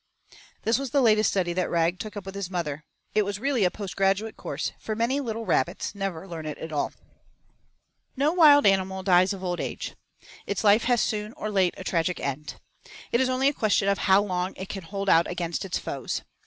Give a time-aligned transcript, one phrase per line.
[0.63, 3.63] This was the latest study that Rag took up with his mother it was really
[3.63, 6.89] a post graduate course, for many little rabbits never learn it at all.
[6.89, 6.95] VI
[8.17, 9.93] No wild animal dies of old age.
[10.47, 12.59] Its life has soon or late a tragic end.
[13.11, 16.23] It is only a question of how long it can hold out against its foes.